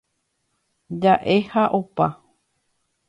Jaʼe 1.03 1.35
ha 1.51 1.63
opa. 1.81 2.05